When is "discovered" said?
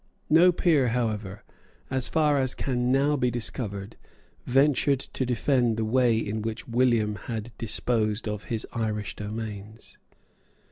3.29-3.97